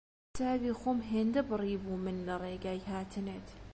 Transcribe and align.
چاوی 0.37 0.73
خۆم 0.81 0.99
هێندە 1.11 1.41
بڕیبوو 1.49 2.01
من 2.03 2.17
لە 2.27 2.35
ڕێگای 2.43 2.81
هاتنت 2.89 3.45